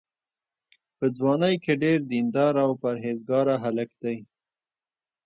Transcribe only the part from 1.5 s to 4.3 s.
کې ډېر دینداره او پرهېزګاره هلک دی.